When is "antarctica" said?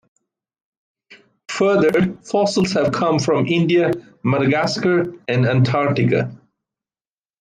5.45-6.35